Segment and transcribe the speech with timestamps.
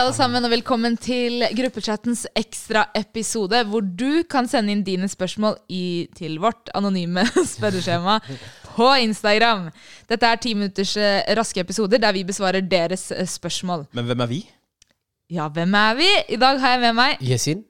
[0.00, 6.08] Alle sammen, og velkommen til gruppechattens ekstraepisode, hvor du kan sende inn dine spørsmål i,
[6.16, 8.14] til vårt anonyme spørreskjema
[8.70, 9.66] på Instagram.
[10.08, 13.90] Dette er ti minutters eh, raske episoder der vi besvarer deres eh, spørsmål.
[13.92, 14.40] Men hvem er vi?
[15.36, 16.08] Ja, hvem er vi?
[16.32, 17.60] I dag har jeg med meg Yesin?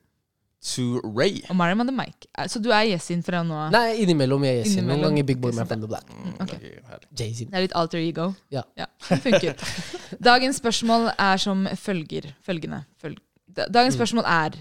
[0.61, 1.39] To Ray.
[1.49, 2.27] Og Mariam hadde Mike.
[2.37, 3.71] Eh, Så du er Yesin fra nå av?
[3.73, 4.85] Nei, innimellom jeg er Yesin.
[4.85, 6.05] Noen ganger Big Boy Man from the Black.
[6.37, 6.53] Ok.
[6.53, 7.07] Ok.
[7.17, 7.49] Jay-Zin.
[7.49, 8.27] Det er litt alter ego.
[8.53, 8.61] Ja.
[9.07, 9.57] det funker.
[10.29, 12.29] Dagens spørsmål er som følger.
[12.45, 12.83] Følgende.
[13.01, 13.17] Følg.
[13.51, 14.53] Dagens spørsmål er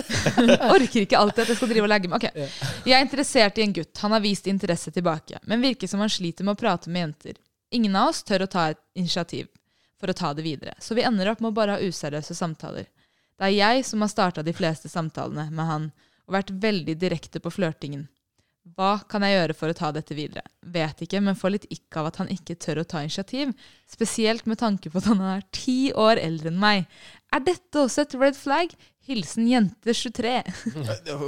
[0.72, 2.22] Orker ikke alltid at jeg skal drive og legge meg.
[2.22, 2.38] Ok.
[2.88, 3.92] Jeg er interessert i en gutt.
[4.04, 7.36] Han har vist interesse tilbake, men virker som han sliter med å prate med jenter.
[7.76, 9.50] Ingen av oss tør å ta et initiativ
[10.00, 12.88] for å ta det videre, så vi ender opp med å bare ha useriøse samtaler.
[13.38, 15.86] Det er jeg som har starta de fleste samtalene med han,
[16.28, 18.06] og vært veldig direkte på flørtingen.
[18.76, 20.44] Hva kan jeg gjøre for å ta dette videre?
[20.62, 23.50] Vet ikke, men får litt ikk av at han ikke tør å ta initiativ.
[23.90, 26.86] Spesielt med tanke på at han er ti år eldre enn meg.
[27.34, 28.70] Er dette også et red flag?
[29.08, 30.36] Hilsen jente 23.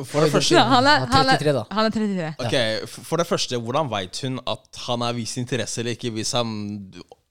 [0.07, 1.65] For det første, han, er, Han er han, er, 33 da.
[1.75, 2.31] han er 33.
[2.47, 6.15] ok, for det første, hvordan veit hun at han har vist interesse eller ikke?
[6.15, 6.55] Hvis han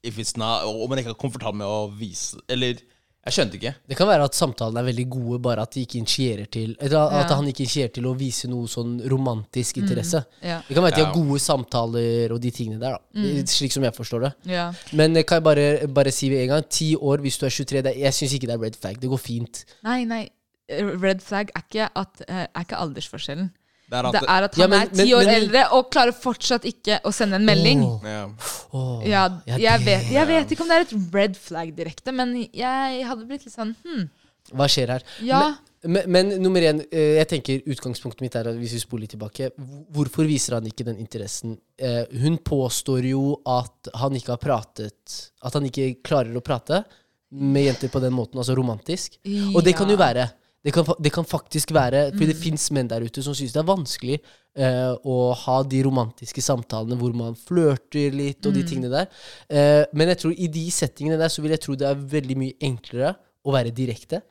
[0.04, 2.76] if it's not, Om han ikke er komfortabel med å vise Eller
[3.24, 3.70] Jeg skjønte ikke.
[3.88, 6.98] Det kan være at samtalene er veldig gode, bare at de ikke initierer til Eller
[7.08, 7.36] at Ja.
[7.36, 10.24] han ikke initierer til å vise noe sånn romantisk interesse.
[10.42, 10.58] Ja.
[10.68, 13.44] Det kan være at de har gode samtaler og de tingene der, da.
[13.46, 14.32] Slik som jeg forstår det.
[14.52, 14.66] Ja.
[14.92, 17.82] Men kan jeg bare, bare si ved en gang, ti år hvis du er 23,
[17.82, 19.00] det, jeg syns ikke det er red flag.
[19.00, 19.64] Det går fint.
[19.82, 20.28] Nei, nei.
[20.68, 23.50] Red flag er ikke, at, eh, er ikke aldersforskjellen.
[23.94, 25.62] Det er at Det er at Ja, han men- er ti men- år men- eldre
[25.78, 27.84] og klarer fortsatt ikke å sende en melding.
[27.86, 28.24] Oh, ja.
[28.72, 32.12] Oh, Ja, Ja, jeg, vet, jeg vet ikke om det er et red flag direkte,
[32.12, 34.08] men jeg hadde blitt litt sånn hmm.
[34.52, 35.02] Hva skjer her?
[35.22, 35.54] ja.
[35.86, 39.10] Men, men nummer én, eh, jeg tenker utgangspunktet mitt er at hvis vi spoler litt
[39.12, 39.50] tilbake
[39.92, 41.58] Hvorfor viser han ikke den interessen?
[41.78, 46.84] Eh, hun påstår jo at han ikke har pratet At han ikke klarer å prate
[47.30, 49.18] med jenter på den måten, altså romantisk.
[49.54, 50.28] Og det kan jo være.
[50.64, 53.60] Det kan, det kan faktisk være, For det fins menn der ute som syns det
[53.60, 58.92] er vanskelig eh, å ha de romantiske samtalene hvor man flørter litt og de tingene
[58.92, 59.10] der.
[59.52, 62.38] Eh, men jeg tror i de settingene der så vil jeg tro det er veldig
[62.40, 63.12] mye enklere
[63.44, 64.22] å være direkte.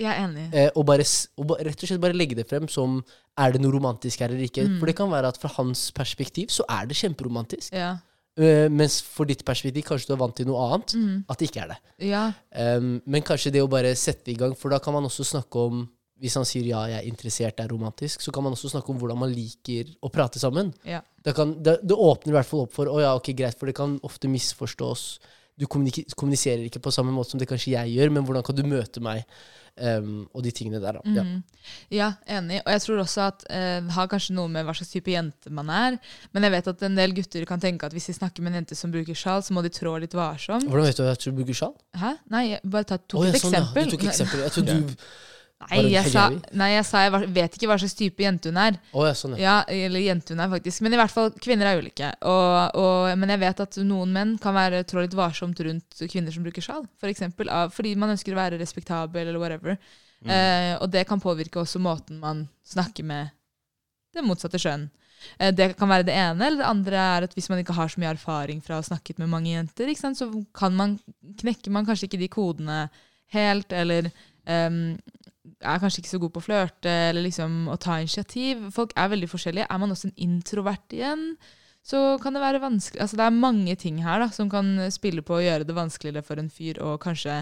[0.00, 0.46] Jeg er enig.
[0.56, 1.04] Eh, og, bare,
[1.36, 3.02] og rett og slett bare legge det frem som
[3.38, 4.64] er det noe romantisk her eller ikke.
[4.80, 7.76] For det kan være at fra hans perspektiv så er det kjemperomantisk.
[7.76, 7.98] Ja.
[8.40, 10.94] Eh, mens for ditt perspektiv kanskje du er vant til noe annet.
[11.28, 11.80] At det ikke er det.
[12.08, 12.30] ja.
[12.52, 15.58] Um, men kanskje det å bare sette i gang, for da kan man også snakke
[15.58, 15.88] om
[16.22, 18.92] Hvis han sier ja, jeg er interessert, det er romantisk, så kan man også snakke
[18.92, 20.70] om hvordan man liker å prate sammen.
[20.86, 21.00] ja.
[21.18, 23.66] Det, kan, det, det åpner i hvert fall opp for Å ja, ok, greit, for
[23.66, 25.18] det kan ofte misforstås.
[25.58, 28.62] Du kommuniserer ikke på samme måte som det kanskje jeg gjør, men hvordan kan du
[28.62, 29.26] møte meg?
[29.72, 31.00] Um, og de tingene der, da.
[31.16, 31.22] Ja.
[31.24, 31.38] Mhm.
[31.94, 32.58] Ja, enig.
[32.60, 35.52] Og jeg tror også at det uh, har kanskje noe med hva slags type jente
[35.54, 35.96] man er.
[36.36, 38.60] Men jeg vet at en del gutter kan tenke at hvis de snakker med en
[38.60, 40.68] jente som bruker sjal, så må de trå litt varsomt.
[40.68, 41.72] Hvordan vet du at du bruker sjal?
[41.96, 42.14] Hæ?
[42.34, 43.62] Nei, jeg bare tok oh, ja, et sånn, ja.
[43.64, 43.88] eksempel.
[43.88, 44.44] Du tok eksempel.
[44.44, 44.96] Jeg tror du
[45.70, 46.26] Nei, jeg sa,
[46.58, 48.78] nei, jeg sa jeg vet ikke hva slags type jente hun er.
[48.90, 49.58] Oh, ja, sånn, ja.
[49.68, 50.82] Ja, eller jente hun er, faktisk.
[50.84, 52.12] Men i hvert fall, kvinner er ulike.
[52.28, 56.34] Og, og, men jeg vet at noen menn kan være trå litt varsomt rundt kvinner
[56.34, 56.86] som bruker sjal.
[57.02, 59.78] For eksempel, av, fordi man ønsker å være respektabel, eller whatever.
[60.22, 63.32] Eh, og det kan påvirke også måten man snakker med
[64.14, 64.88] det motsatte kjønn.
[65.38, 67.90] Eh, det kan være det ene, eller det andre er at hvis man ikke har
[67.90, 70.98] så mye erfaring fra å ha snakket med mange jenter, sant, så kan man,
[71.42, 72.78] knekker man kanskje ikke de kodene
[73.34, 74.10] helt, eller
[74.50, 74.98] ehm,
[75.60, 78.68] er kanskje ikke så god på å flørte eller liksom å ta initiativ.
[78.74, 79.66] Folk er veldig forskjellige.
[79.70, 81.32] Er man også en introvert igjen,
[81.82, 85.24] så kan det være vanskelig Altså Det er mange ting her da, som kan spille
[85.26, 87.40] på å gjøre det vanskeligere for en fyr å kanskje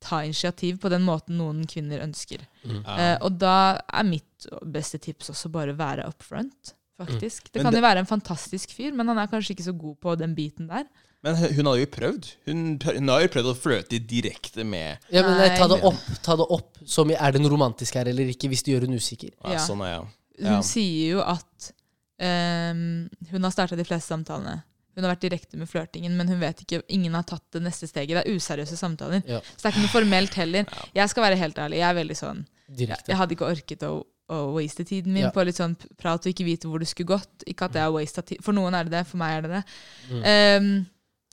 [0.00, 2.46] ta initiativ på den måten noen kvinner ønsker.
[2.64, 7.50] Eh, og da er mitt beste tips også bare være up front, faktisk.
[7.52, 9.98] Det kan det- jo være en fantastisk fyr, men han er kanskje ikke så god
[10.00, 10.86] på den biten der.
[11.22, 12.28] Men hun hadde jo prøvd.
[12.48, 16.06] Hun, hun har jo prøvd å fløte direkte med ja men nei, ta det opp,
[16.24, 18.86] ta det opp som i er det noe romantisk her eller ikke, hvis det gjør
[18.88, 19.34] hun usikker.
[19.44, 19.58] ja, Ja.
[19.66, 20.06] Sånn er jeg.
[20.40, 20.60] Hun Ja.
[20.64, 21.72] sier jo at
[22.20, 24.62] ehm, hun har starta de fleste samtalene.
[24.96, 27.86] Hun har vært direkte med flørtingen, men hun vet ikke, ingen har tatt det neste
[27.88, 28.16] steget.
[28.16, 29.22] Det er useriøse samtaler.
[29.28, 29.38] Ja.
[29.40, 30.66] Så det er ikke noe formelt heller.
[30.96, 33.08] Jeg skal være helt ærlig, jeg er veldig sånn Direkte.
[33.10, 35.30] Jeg hadde ikke orket å, å waste tiden min Ja.
[35.34, 37.42] på litt sånn prat og ikke vite hvor det skulle gått.
[37.50, 38.38] Ikke at det er waste av tid.
[38.44, 39.64] For noen er det det, for meg er det det.
[40.10, 40.22] Mm.
[40.24, 40.86] Ehm,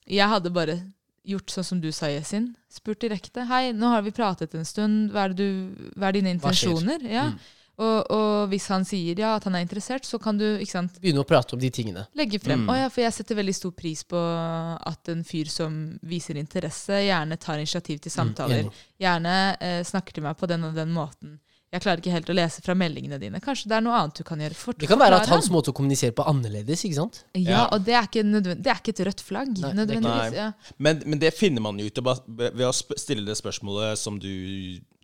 [0.08, 0.80] jeg hadde bare
[1.28, 2.54] gjort sånn som du sa, Yesin.
[2.72, 3.44] Spurt direkte.
[3.46, 5.12] 'Hei, nå har vi pratet en stund.
[5.12, 5.48] Hva er, du,
[5.96, 7.30] hva er dine Hva skjer?» intensjoner?' Ja.
[7.34, 7.54] Mm.
[7.78, 10.96] Og, og hvis han sier ja, at han er interessert, så kan du ikke sant,
[10.98, 12.08] Begynne å prate om de tingene.
[12.18, 12.64] legge frem.
[12.66, 12.72] Mm.
[12.74, 17.38] Ja, for jeg setter veldig stor pris på at en fyr som viser interesse, gjerne
[17.38, 18.66] tar initiativ til samtaler.
[18.66, 21.38] Mm, gjerne eh, snakker til meg på den og den måten.
[21.68, 23.42] Jeg klarer ikke helt å lese fra meldingene dine.
[23.44, 24.56] Kanskje det er noe annet du kan gjøre.
[24.56, 27.24] fort Det kan være at hans måte å kommunisere på er annerledes, ikke sant?
[27.36, 27.64] Ja, Ja.
[27.76, 29.52] og det er, ikke det er ikke et rødt flagg.
[29.60, 30.32] Nei, nødvendigvis.
[30.32, 30.46] Nei.
[30.46, 30.52] Ja.
[30.78, 34.32] Men, men det finner man jo ut ved å stille det spørsmålet som du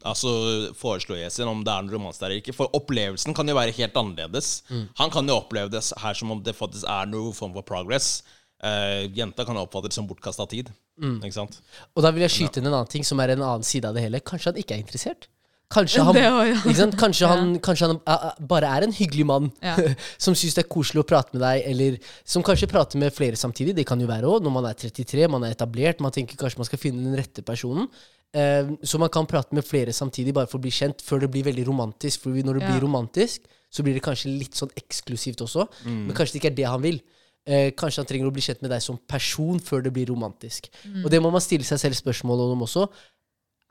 [0.08, 2.56] altså, foreslår, Yesin, om det er en romanse der eller ikke.
[2.56, 4.54] For opplevelsen kan jo være helt annerledes.
[5.02, 8.22] Han kan jo oppleve det her som om det faktisk er noe form for progress.
[8.64, 10.72] Uh, jenta kan oppfatte det som bortkasta tid.
[11.04, 11.60] Ikke sant?
[11.98, 13.98] Og da vil jeg skyte inn en annen ting som er en annen side av
[14.00, 14.24] det hele.
[14.24, 15.28] Kanskje han ikke er interessert?
[15.74, 16.56] Kanskje han, også, ja.
[16.62, 16.98] ikke sant?
[17.02, 19.76] Kanskje han, kanskje han er- bare er en hyggelig mann Ja.
[20.24, 23.40] som syns det er koselig å prate med deg, eller som kanskje prater med flere
[23.40, 23.76] samtidig.
[23.80, 26.62] Det kan jo være òg, når man er 33, man er etablert, man tenker kanskje
[26.62, 27.90] man skal finne den rette personen.
[28.34, 31.28] Uh, så man kan prate med flere samtidig, bare for å bli kjent, før det
[31.36, 32.24] blir veldig romantisk.
[32.24, 32.72] For når det Ja.
[32.72, 35.68] blir romantisk, så blir det kanskje litt sånn eksklusivt også.
[35.86, 36.00] Mm.
[36.08, 36.98] Men kanskje det ikke er det han vil.
[37.46, 40.70] Eh, kanskje han trenger å bli kjent med deg som person før det blir romantisk.
[40.86, 41.04] Mm.
[41.06, 42.88] Og det må man stille seg selv spørsmål om også.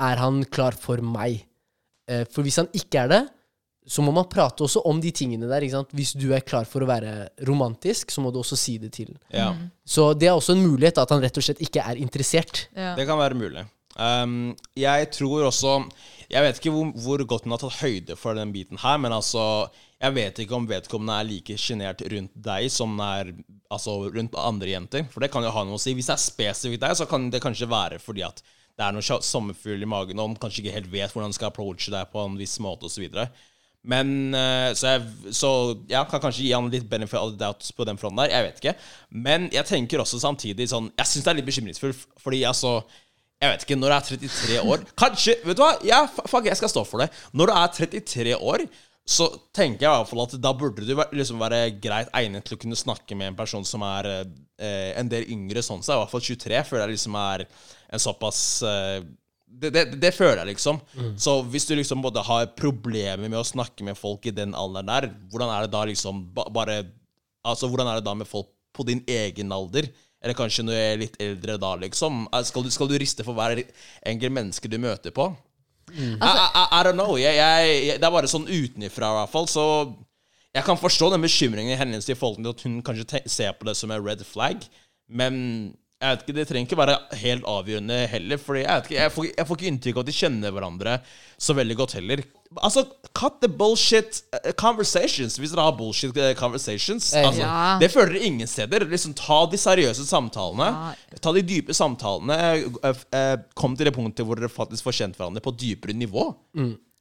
[0.02, 1.42] Er han klar for meg?
[2.10, 3.22] Eh, for hvis han ikke er det,
[3.86, 5.64] så må man prate også om de tingene der.
[5.64, 5.94] Ikke sant?
[5.96, 9.10] Hvis du er klar for å være romantisk, så må du også si det til.
[9.34, 9.50] Ja.
[9.84, 12.66] Så det er også en mulighet at han rett og slett ikke er interessert.
[12.76, 12.94] Ja.
[12.98, 13.66] Det kan være mulig.
[13.92, 15.82] Um, jeg tror også
[16.32, 19.12] Jeg vet ikke hvor, hvor godt hun har tatt høyde for den biten her, men
[19.12, 19.68] altså
[20.00, 23.34] Jeg vet ikke om vedkommende er like sjenert rundt deg som den er
[23.68, 25.04] altså, rundt andre jenter.
[25.12, 25.92] For det kan jo ha noe å si.
[25.96, 28.42] Hvis det er spesifikt deg, så kan det kanskje være fordi at
[28.78, 31.36] det er noe sja- sommerfugl i magen, og han kanskje ikke helt vet hvordan han
[31.36, 33.04] skal approache deg på en viss måte, osv.
[33.82, 35.48] Men eh, så jeg, så
[35.90, 38.30] jeg kan kanskje gi han litt benefit of doubt på den fronten der.
[38.30, 38.74] Jeg vet ikke.
[39.26, 42.76] Men jeg tenker også samtidig sånn Jeg syns det er litt bekymringsfullt, fordi altså
[43.42, 45.72] Jeg vet ikke, når du er 33 år Kanskje Vet du hva?
[45.82, 47.10] Ja, fuck, jeg skal stå for det.
[47.34, 48.64] Når du er 33 år,
[49.02, 52.54] så tenker jeg i hvert fall at da burde du liksom være greit egnet til
[52.54, 56.04] å kunne snakke med en person som er eh, en del yngre sånn Så i
[56.04, 57.48] hvert fall 23, før det liksom er
[57.92, 59.02] en såpass eh,
[59.52, 60.78] det, det, det føler jeg, liksom.
[61.20, 64.88] Så hvis du liksom både har problemer med å snakke med folk i den alderen
[64.88, 66.78] der, hvordan er det da liksom ba, bare
[67.44, 69.88] Altså, hvordan er det da med folk på din egen alder?
[70.22, 72.20] Eller kanskje når jeg er litt eldre da, liksom?
[72.32, 73.58] Er- Skal du, skal du riste for hver
[74.06, 75.26] enkelt menneske du møter på?
[75.92, 77.16] I, I, I, I don't know.
[77.18, 79.48] Jeg, jeg, jeg, det er bare sånn utenifra, i hvert fall.
[79.50, 79.64] Så
[80.54, 83.66] jeg kan forstå den bekymringen i hennes i forhold til at hun kanskje ser på
[83.68, 84.62] det som en red flag,
[85.10, 85.34] men
[86.02, 88.40] jeg vet ikke, det trenger ikke være helt avgjørende heller.
[88.42, 90.94] Fordi jeg, vet ikke, jeg, får, jeg får ikke inntrykk av at de kjenner hverandre
[91.42, 92.22] så veldig godt heller.
[92.60, 92.82] Altså,
[93.16, 97.06] cut the bullshit eh, conversations, hvis dere har bullshit eh, conversations.
[97.16, 97.78] Eh, Altså, Ja.
[97.80, 98.84] Det føler dere ingen steder.
[98.90, 100.68] Liksom, ta de seriøse samtalene.
[100.68, 101.20] Ja.
[101.24, 102.36] Ta de dype samtalene.
[103.56, 106.32] Kom til det punktet hvor dere faktisk får kjent hverandre på dypere nivå.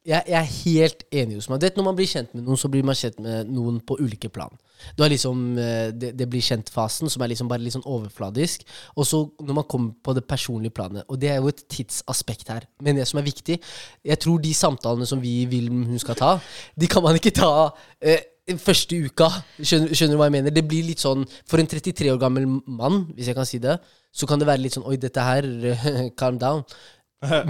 [0.02, 1.60] Jeg, jeg er helt enig hos meg.
[1.62, 4.32] Det, når man blir kjent med noen, så blir man kjent med noen på ulike
[4.34, 4.54] plan.
[4.98, 8.66] Du har liksom eh, det, det blir kjent-fasen, som er liksom bare litt sånn overfladisk.
[8.96, 12.50] Og så når man kommer på det personlige planet, og det er jo et tidsaspekt
[12.50, 13.60] her, men det som er viktig
[14.08, 16.32] Jeg tror de samtalene som vi vil hun skal ta,
[16.74, 17.52] de kan man ikke ta
[18.02, 18.26] eh,
[18.58, 19.30] første uka.
[19.62, 20.56] Skjønner, skjønner du hva jeg mener?
[20.56, 23.78] Det blir litt sånn For en 33 år gammel mann, hvis jeg kan si det,
[24.12, 25.46] så kan det være litt sånn Oi, dette her
[26.20, 26.66] Calm down.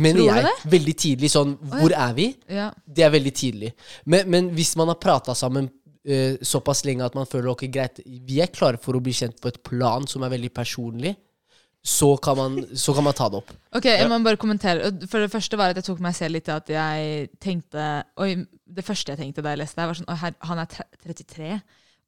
[0.03, 0.43] Mener jeg.
[0.45, 0.69] det?
[0.71, 2.27] Veldig tidlig sånn Hvor er vi?
[2.51, 2.69] Ja.
[2.83, 3.71] Det er veldig tidlig.
[4.03, 8.01] Men, men hvis man har prata sammen uh, såpass lenge at man føler ok, greit,
[8.03, 11.15] vi er klare for å bli kjent på et plan som er veldig personlig,
[11.81, 13.53] så kan man, så kan man ta det opp.
[13.73, 14.91] Ok, jeg må bare kommentere.
[15.09, 17.85] For det første var at jeg tok meg selv litt i at jeg tenkte
[18.21, 18.35] Oi,
[18.69, 20.75] det første jeg tenkte da jeg leste det, var sånn Oi, her, han er
[21.07, 21.55] 33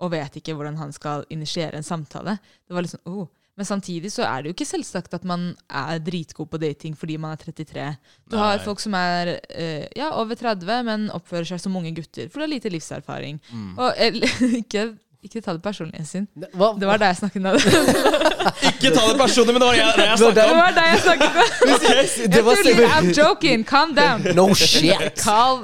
[0.03, 2.37] og vet ikke hvordan han skal initiere en samtale.
[2.67, 3.29] Det var litt sånn, oh.
[3.53, 7.19] Men samtidig så er det jo ikke selvsagt at man er dritgod på dating fordi
[7.21, 7.85] man er 33.
[8.31, 8.65] Du har Nei.
[8.65, 12.47] folk som er eh, ja, over 30, men oppfører seg som unge gutter, for du
[12.47, 13.37] har lite livserfaring.
[13.77, 14.33] Og eller,
[14.63, 14.87] ikke,
[15.23, 16.25] ikke ta det personlig, sin.
[16.33, 17.61] Det var deg jeg snakket med.
[18.69, 20.35] Ikke ta det personlig, men det var jeg, det jeg snakket om!
[20.35, 20.57] Det om.
[20.57, 21.53] var deg jeg snakket med.
[22.33, 23.63] det Jeg var tuller, I'm joking.
[23.69, 24.25] Calm down.
[24.35, 25.21] No shit!
[25.21, 25.63] Calm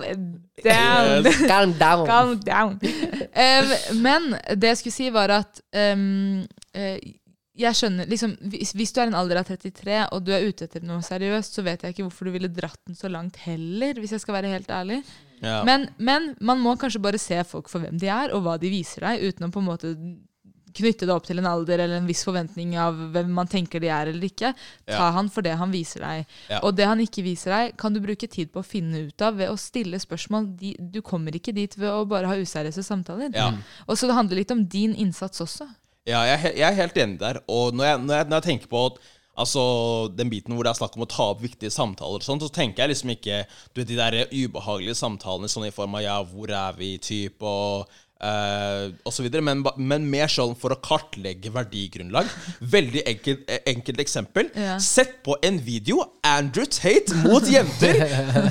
[0.64, 1.26] down.
[1.26, 1.42] Yes.
[1.48, 2.06] Calm down.
[2.08, 2.80] Calm down.
[3.36, 6.40] Um, men det jeg skulle si, var at um,
[6.76, 6.98] eh,
[7.60, 10.64] jeg skjønner, liksom, hvis, hvis du er en alder av 33 og du er ute
[10.70, 14.00] etter noe seriøst, så vet jeg ikke hvorfor du ville dratt den så langt heller,
[14.00, 15.02] hvis jeg skal være helt ærlig.
[15.44, 15.60] Ja.
[15.68, 18.72] Men, men man må kanskje bare se folk for hvem de er, og hva de
[18.72, 19.94] viser deg, uten å på en måte
[20.80, 23.90] knytte det opp til en alder eller en viss forventning av hvem man tenker de
[23.90, 24.52] er eller ikke.
[24.86, 25.12] Ta Ja.
[25.16, 26.28] han for det han viser deg.
[26.52, 26.60] Ja.
[26.64, 29.36] Og det han ikke viser deg, kan du bruke tid på å finne ut av
[29.42, 30.46] ved å stille spørsmål.
[30.62, 33.34] De, du kommer ikke dit ved å bare ha useriøse samtaler.
[33.88, 35.68] Og så det handler litt om din innsats også.
[36.10, 37.42] Ja, jeg, jeg er helt enig der.
[37.52, 39.00] Og når jeg, når jeg, når jeg tenker på at,
[39.44, 39.64] altså,
[40.18, 42.52] den biten hvor det er snakk om å ta opp viktige samtaler, og sånt, så
[42.54, 46.18] tenker jeg liksom ikke du vet, de der ubehagelige samtalene sånn i form av ja,
[46.32, 50.80] hvor er vi, typ, og eh, og så videre, men, men mer sånn for å
[50.84, 52.28] kartlegge verdigrunnlag.
[52.74, 54.50] Veldig enkelt, eh, enkelt eksempel.
[54.60, 54.78] Ja.
[54.84, 58.04] Sett på en video Andrew Tate mot jenter.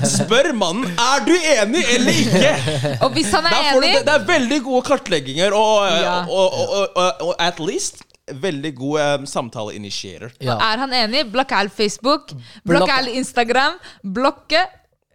[0.09, 2.53] Spør mannen er du enig eller ikke.
[3.05, 6.19] Og hvis han er enig det, det er veldig gode kartlegginger, og, eh, Ja.
[6.27, 10.35] og, og, og, og, og at least veldig god um, samtaleinitierer.
[10.45, 10.53] Ja.
[10.61, 11.23] Er han enig?
[11.33, 12.29] Blokk all Facebook.
[12.67, 13.79] Blokk- all Instagram.
[14.05, 14.61] Blokke.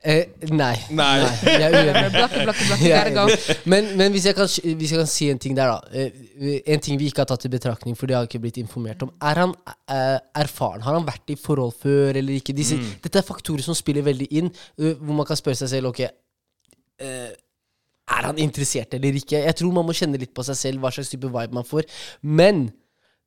[0.04, 0.74] Eh, nei.
[0.92, 1.12] Nei.
[1.48, 2.10] Jeg er uenig.
[2.18, 3.36] blakke, blakke, blakke, enig.
[3.72, 5.78] Men, men hvis, jeg kan, hvis jeg kan si en ting der, da.
[5.96, 8.58] Eh, En ting vi ikke har tatt i betraktning, for det har jeg ikke blitt
[8.60, 9.14] informert om.
[9.24, 9.54] Er han
[9.88, 10.84] eh, erfaren?
[10.84, 12.52] Har han vært i forhold før eller ikke?
[12.58, 15.94] Disse, Dette er faktorer som spiller veldig inn, eh, hvor man kan spørre seg selv
[15.94, 17.32] ok, eh,
[18.14, 19.40] er han interessert eller ikke?
[19.40, 21.88] Jeg tror man må kjenne litt på seg selv, hva slags type vibe man får.
[22.20, 22.66] Men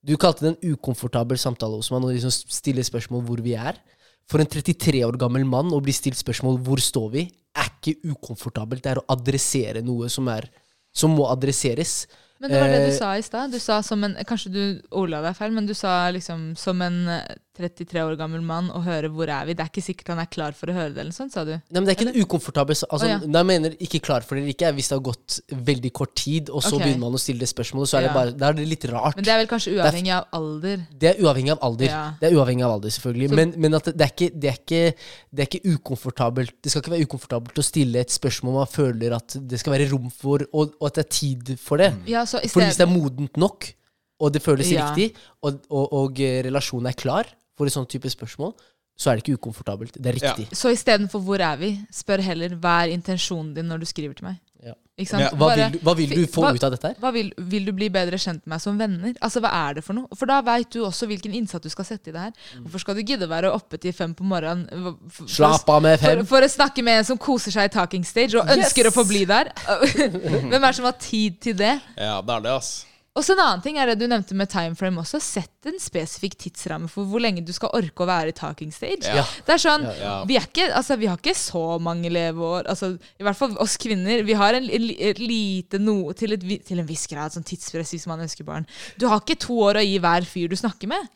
[0.05, 3.79] du kalte det en ukomfortabel samtale hos meg, og liksom stiller spørsmål hvor vi er.
[4.27, 7.25] For en 33 år gammel mann å bli stilt spørsmål hvor står vi,
[7.57, 8.83] er ikke ukomfortabelt.
[8.83, 10.49] Det er å adressere noe som, er,
[10.91, 12.01] som må adresseres.
[12.43, 13.53] Men det var det Eh, du sa i stad.
[13.55, 16.99] Du sa som en Kanskje du ordla deg feil, men du sa liksom som en
[17.15, 19.55] eh, 33 år gammel mann og høre 'hvor er vi'.
[19.57, 21.51] Det er ikke sikkert han er klar for å høre det, eller sånt, sa du.
[21.51, 23.19] Nei, men Det er ikke noe ukomfortabel altså, oh, ja.
[23.19, 26.49] Jeg mener ikke klar for det eller ikke, hvis det har gått veldig kort tid,
[26.49, 26.85] og så okay.
[26.85, 29.15] begynner man å stille det spørsmålet, så er det bare, da er det litt rart.
[29.15, 30.85] Men det er vel kanskje uavhengig av alder.
[30.93, 31.89] Det er uavhengig av alder.
[31.89, 32.03] Ja.
[32.21, 33.29] Det er uavhengig av alder, selvfølgelig.
[33.29, 34.93] Så- Men, men at det, det, er ikke, det, er ikke,
[35.33, 39.15] det er ikke ukomfortabelt Det skal ikke være ukomfortabelt å stille et spørsmål man føler
[39.15, 41.93] at det skal være rom for, og, og at det er tid for det.
[42.07, 43.73] Ja, For hvis det er modent nok,
[44.19, 44.89] og det føles Ja.
[44.89, 48.53] riktig, og, og, og eh, relasjonen er klar for et sånn type spørsmål,
[48.97, 49.93] så er det ikke ukomfortabelt.
[50.01, 50.33] Det er Ja.
[50.33, 50.49] riktig.
[50.57, 54.25] Så istedenfor 'hvor er vi', spør heller 'hva er intensjonen din når du skriver til
[54.27, 54.39] meg'?
[54.65, 54.71] Ja.
[54.97, 55.21] Ikke sant?
[55.21, 55.29] Ja.
[55.29, 56.95] Hva, vil du, hva vil du få hva- ut av dette her?
[56.99, 59.13] Hva vil, vil du bli bedre kjent med meg som venner?
[59.21, 60.07] Altså, Hva er det for noe?
[60.17, 62.31] For da veit du også hvilken innsats du skal sette i det her.
[62.55, 62.63] Mm.
[62.65, 65.81] Hvorfor skal du gidde å være oppe til fem på morgenen for, for, Slapp av
[65.83, 66.25] med fem.
[66.25, 68.87] for å snakke med en som koser seg i talking stage og ønsker Yes!
[68.97, 69.51] å forbli der?
[70.49, 71.79] Hvem er det som har tid til det?
[71.95, 72.85] Ja, det er det, ass.
[73.17, 75.19] Og så En annen ting er det du nevnte med timeframe også.
[75.21, 79.09] Sett en spesifikk tidsramme for hvor lenge du skal orke å være i talking stage.
[79.09, 79.23] Ja.
[79.45, 80.13] Det er sånn, ja.
[80.29, 82.69] Vi, er ikke, altså, vi har ikke så mange leveår.
[82.69, 84.21] Altså, I hvert fall oss kvinner.
[84.27, 88.07] Vi har en, et lite noe til, et, til en viss grad sånn tidspress hvis
[88.09, 88.69] man ønsker barn.
[89.01, 91.09] Du har ikke to år å gi hver fyr du snakker med.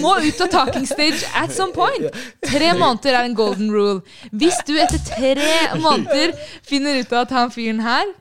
[0.00, 2.06] Du må ut av talking stage at some point.
[2.46, 4.00] Tre måneder er en golden rule.
[4.30, 5.52] Hvis du etter tre
[5.82, 6.36] måneder
[6.66, 8.14] finner ut av at han fyren her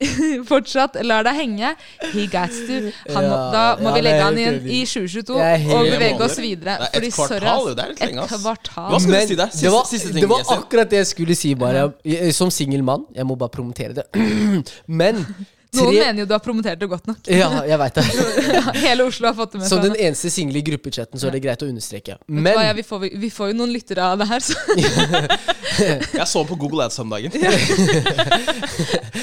[0.50, 1.70] fortsatt lar deg henge,
[2.14, 2.78] he gets to.
[3.12, 5.90] Han Ja, da må ja, vi legge han inn i 2022 Jeg er helt og
[5.94, 6.76] bevege oss videre.
[6.78, 7.74] Er et Fordi, sorry, kvartal, ass.
[7.76, 8.42] Det er litt lenge, Et ass.
[8.44, 8.88] kvartal.
[8.94, 9.50] Hva skal du Men si der?
[9.52, 10.20] Siste, det var, siste ting.
[10.24, 11.86] det var akkurat det jeg skulle si, bare.
[12.04, 13.04] Jeg- Som singel mann.
[13.14, 14.06] Jeg må bare promotere det.
[15.00, 15.24] Men
[15.70, 17.28] Noen tre mener jo du har promotert det godt nok.
[17.30, 18.04] Ja, jeg vet det.
[18.86, 21.42] Hele Oslo har fått det med Som den eneste single i gruppechatten, så er det
[21.44, 22.16] greit å understreke.
[22.26, 24.56] Men hva, ja, vi, får, vi får jo noen lyttere av det her, så
[26.20, 27.30] Jeg så på Google Ads om dagen.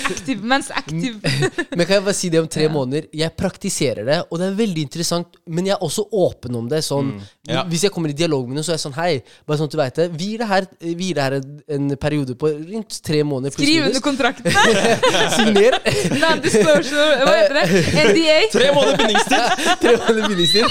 [0.08, 1.18] aktiv, mens aktiv
[1.78, 2.72] Men kan jeg bare si det om tre Ja.
[2.74, 3.06] måneder?
[3.16, 5.36] Jeg praktiserer det, og det er veldig interessant.
[5.48, 6.82] Men jeg er også åpen om det.
[6.84, 7.12] Sånn,
[7.48, 7.64] ja.
[7.70, 9.12] Hvis jeg kommer i dialog med noen, så er jeg sånn Hei,
[9.48, 10.08] bare sånn at du vet det.
[10.18, 13.54] Vi gir det her, vi gir det her en, en periode på rundt tre måneder.
[13.56, 14.52] Skriv under kontrakten!
[15.38, 15.78] Signer.
[16.38, 17.66] Non-disclosure, hva heter det?
[18.08, 18.38] NDA?
[18.54, 19.42] Tre måneder bindingstid!
[19.84, 20.66] tre måneder bindingstid.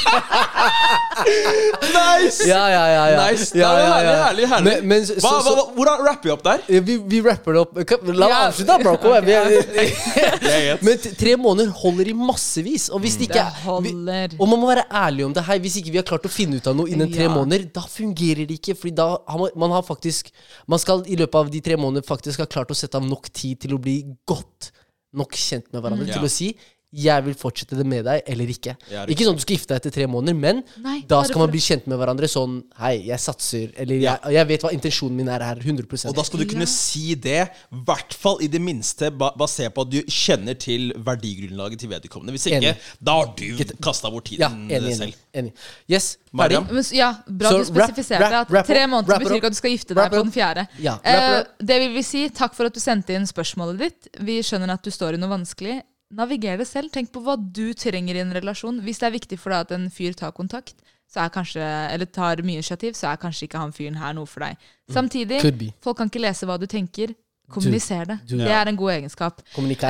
[1.96, 2.48] Nice!
[2.48, 3.04] Ja, ja, ja.
[3.10, 3.30] ja.
[3.30, 3.58] Nice.
[3.58, 3.90] Ja, ja, ja.
[3.90, 4.48] herlig, herlig.
[4.52, 4.72] herlig.
[4.72, 6.64] Men, men, så, hva, hva, hva, hvordan rapper vi opp der?
[6.86, 7.80] Vi, vi rapper det opp.
[8.12, 8.94] La meg avslutte, da, bro.
[9.02, 10.84] Kom igjen.
[10.86, 12.88] Men tre måneder holder i massevis.
[12.94, 13.94] Og hvis det ikke er vi.
[14.38, 15.60] Og man må være ærlig om det her.
[15.64, 17.32] Hvis ikke vi har klart å finne ut av noe innen tre Ja.
[17.32, 18.76] måneder, da fungerer det ikke.
[18.78, 20.30] Fordi da har man, man har faktisk
[20.66, 23.28] Man skal i løpet av de tre månedene faktisk ha klart å sette av nok
[23.34, 24.70] tid til å bli godt
[25.18, 26.08] nok kjent med hverandre.
[26.08, 26.14] Mm.
[26.16, 26.50] Til å si
[26.96, 28.76] 'jeg vil fortsette det med deg', eller ikke.
[28.90, 31.38] Ja, ikke sånn at du skal gifte deg etter tre måneder, men Nei, da skal
[31.44, 34.18] man bli kjent med hverandre sånn 'hei, jeg satser', eller Ja.
[34.24, 35.60] jeg, 'jeg vet hva intensjonen min er her'.
[35.60, 36.66] 100% Og da skal du kunne Ja.
[36.66, 41.78] si det, i hvert fall i det minste, basert på at du kjenner til verdigrunnlaget
[41.80, 42.32] til vedkommende.
[42.32, 42.76] Hvis ikke, Enig.
[43.02, 45.14] da har du kasta bort Ja, tiden enig, enig, selv.
[45.34, 45.52] enig.
[45.88, 46.66] Yes, ferdig.
[46.72, 49.94] Men, ja, bra Så du spesifiserte at tre måneder betyr ikke at du skal gifte
[49.94, 50.66] deg på den fjerde.
[51.04, 54.08] Eh, it det vil vi si, takk for at du sendte inn spørsmålet ditt.
[54.20, 55.82] Vi skjønner at du står i noe vanskelig.
[56.14, 56.90] Naviger det selv.
[56.94, 58.78] Tenk på hva du trenger i en relasjon.
[58.84, 60.76] Hvis det er viktig for deg at en fyr tar kontakt,
[61.10, 64.26] så er kanskje, eller tar mye initiativ, så er kanskje ikke han fyren her noe
[64.26, 64.56] for deg.
[64.90, 65.58] Samtidig, Mm.
[65.58, 65.72] Be.
[65.82, 67.14] folk kan ikke lese hva du tenker.
[67.48, 68.16] Kommuniser det.
[68.26, 69.40] Det er en god egenskap.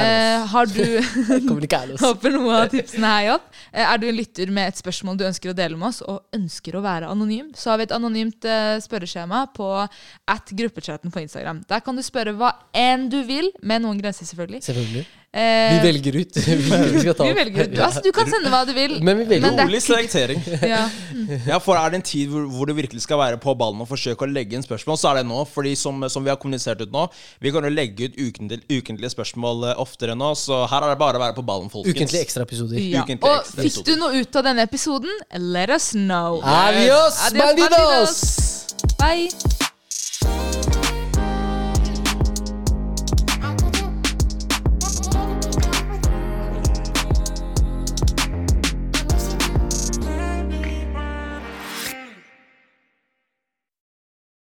[0.04, 0.82] Eh, har du.
[2.04, 3.46] Håper noe av tipsene her hjalp.
[3.72, 6.20] Eh, Er du en lytter med et spørsmål du ønsker å dele med oss, og
[6.36, 9.70] ønsker å være anonym, så har vi et anonymt eh, spørreskjema på
[10.28, 11.64] at gruppechatten på Instagram.
[11.66, 14.60] Der kan du spørre hva enn du vil, med noen grenser selvfølgelig.
[14.68, 15.06] Selvfølgelig.
[15.36, 16.36] Eh, Vi velger ut
[16.94, 17.78] vi skal ta vi velger ut.
[17.84, 18.94] Altså, du kan sende hva du vil.
[19.04, 20.40] Men vi velger er Rolig selektering.
[20.72, 20.86] Ja.
[21.46, 23.88] Ja, for Er det en tid hvor, hvor du virkelig skal være på ballen og
[23.90, 25.42] forsøke å legge inn spørsmål, så er det nå.
[25.52, 27.04] Fordi som, som vi har kommunisert ut nå,
[27.42, 31.00] vi kan jo legge ut ukentlig, ukentlige spørsmål eh, oftere nå, så her er det
[31.02, 31.92] bare å være på ballen, folkens.
[31.98, 32.80] Ukentlige ekstraepisoder.
[32.80, 33.04] Ja.
[33.04, 36.40] Ukentlig Og ekstra fikk du noe ut av denne episoden, Let us know.
[36.40, 38.18] Adios, Adios, bandidos!
[38.96, 39.65] Bye.